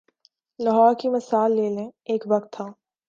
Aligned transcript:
لاہور 0.59 0.93
کی 0.99 1.07
مثال 1.09 1.49
لے 1.55 1.69
لیں، 1.75 1.89
ایک 2.09 2.23
وقت 2.27 2.49
تھا۔ 2.53 2.65